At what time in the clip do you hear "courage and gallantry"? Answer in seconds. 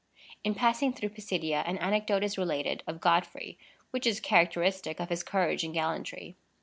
5.21-6.35